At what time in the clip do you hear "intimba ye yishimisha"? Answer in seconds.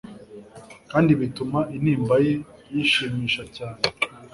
1.75-3.43